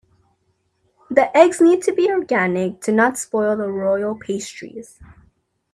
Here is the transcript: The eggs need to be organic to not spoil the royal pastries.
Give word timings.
The 1.11 1.29
eggs 1.37 1.61
need 1.61 1.83
to 1.83 1.93
be 1.93 2.09
organic 2.09 2.81
to 2.81 2.91
not 2.91 3.19
spoil 3.19 3.55
the 3.55 3.69
royal 3.69 4.15
pastries. 4.17 4.97